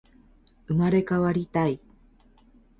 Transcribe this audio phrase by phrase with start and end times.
[0.65, 1.79] 生まれ変わりたい